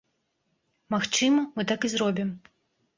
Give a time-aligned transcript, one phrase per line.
[0.95, 2.29] Магчыма, мы так і зробім.